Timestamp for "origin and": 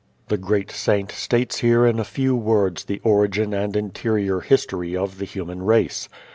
3.03-3.75